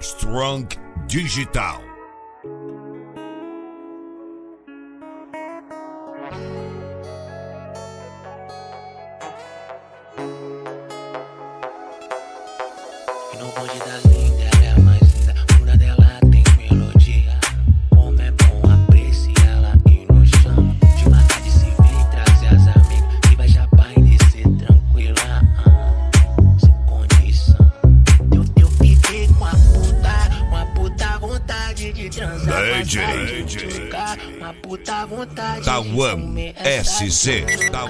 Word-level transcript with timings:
Strong 0.00 0.68
Digital. 1.08 1.88
ficar 33.70 34.18
uma 34.36 34.54
puta 34.54 35.06
vontade. 35.06 35.64
Da 35.64 35.80
SC. 36.84 37.70
Da 37.70 37.84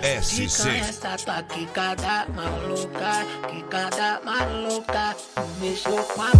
SC. 0.00 0.48
Fica 0.48 0.76
essa 0.76 1.16
tua 1.18 1.34
tá 1.34 1.42
quicada 1.42 2.26
maluca, 2.34 3.26
quicada 3.48 4.20
maluca, 4.24 5.16
mexeu 5.60 6.02
com 6.04 6.22
a 6.22 6.30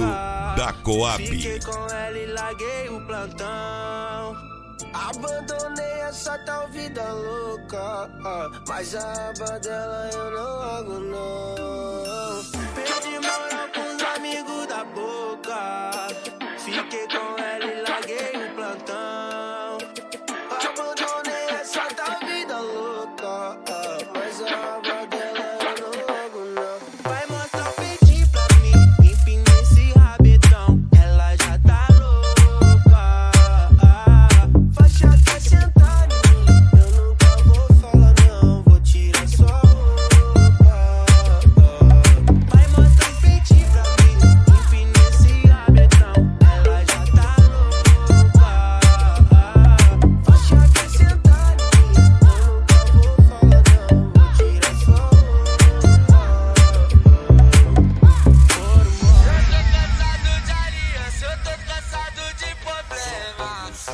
apoio 0.00 0.56
da 0.56 0.72
Coab. 0.82 1.26
Fiquei 1.26 1.60
com 1.60 1.86
ela 1.94 2.18
e 2.18 2.26
larguei 2.26 2.88
o 2.88 3.00
plantão. 3.06 4.36
Abandonei 4.92 6.00
essa 6.08 6.38
tal 6.38 6.68
vida 6.68 7.12
louca. 7.12 8.10
Ah, 8.24 8.50
mas 8.66 8.94
a 8.94 9.30
aba 9.30 9.58
dela 9.60 10.10
eu 10.12 10.30
não 10.30 10.62
hago, 10.62 11.00
não. 11.00 12.44
Perdi 12.74 13.18
moral 13.18 13.68
com 13.74 13.94
os 13.94 14.02
amigos 14.16 14.66
da 14.66 14.84
boca. 14.84 16.08
Fiquei 16.58 17.06
com 17.08 17.16
ela. 17.16 17.39
cansado 61.66 62.22
de 62.38 62.56
problemas. 62.64 63.86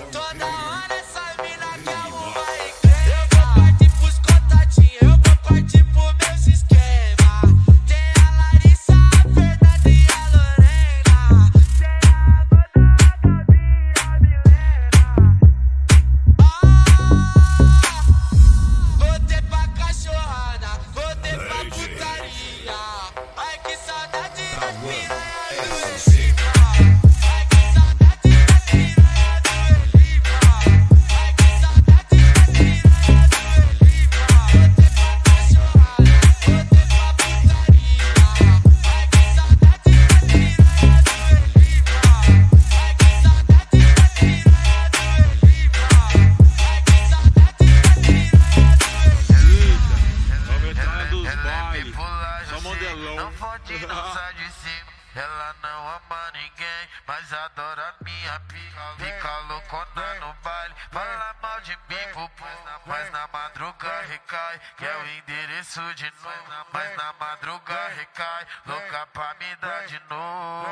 pode 53.57 53.79
dançar 53.87 54.35
de 54.35 54.53
cima. 54.53 54.97
Ela 55.15 55.57
não 55.63 55.89
ama 55.89 56.31
ninguém, 56.33 56.89
mas 57.07 57.33
adora 57.33 57.95
minha 58.05 58.39
pica. 58.41 58.95
Fica 58.99 59.39
loucona 59.49 60.15
no 60.21 60.35
baile, 60.43 60.75
fala 60.93 61.35
mal 61.41 61.61
de 61.63 61.71
mim 61.89 62.13
pupu. 62.13 62.45
Mas 62.85 63.11
na 63.11 63.27
madruga 63.29 64.03
recai, 64.03 64.61
que 64.77 64.85
é 64.85 64.97
o 64.97 65.07
endereço 65.07 65.95
de 65.95 66.13
novo. 66.23 66.67
Mas 66.71 66.97
na 66.97 67.15
madruga 67.15 67.89
recai, 67.97 68.47
louca 68.67 69.07
pra 69.07 69.35
me 69.41 69.57
dar 69.57 69.87
de 69.87 69.99
novo. 70.11 70.67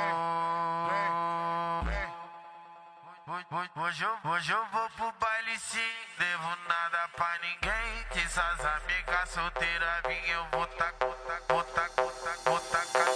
Hoje 3.26 4.04
eu, 4.04 4.30
hoje 4.30 4.52
eu 4.52 4.66
vou 4.66 4.90
pro 4.90 5.12
baile 5.18 5.58
sim, 5.58 5.78
devo 6.18 6.56
nada 6.68 7.08
pra 7.16 7.38
ninguém. 7.38 8.06
Diz 8.12 8.36
essas 8.36 8.66
amigas 8.66 9.30
solteiras, 9.30 10.02
vim 10.06 10.30
eu 10.30 10.46
vou 10.52 10.66
tacar, 10.66 11.08
tacar, 11.08 11.64
tacar, 11.64 12.60
tacar. 12.70 13.13